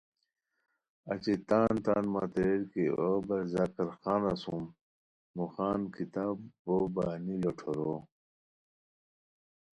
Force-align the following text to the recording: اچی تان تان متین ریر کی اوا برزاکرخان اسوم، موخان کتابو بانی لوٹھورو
اچی 1.11 1.33
تان 1.47 1.73
تان 1.85 2.03
متین 2.13 2.33
ریر 2.49 2.61
کی 2.71 2.85
اوا 2.97 3.13
برزاکرخان 3.27 4.21
اسوم، 4.31 4.63
موخان 5.35 5.81
کتابو 5.95 6.75
بانی 6.95 7.35
لوٹھورو 7.41 7.95